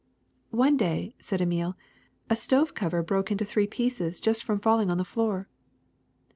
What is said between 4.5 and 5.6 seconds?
falling on the floor.''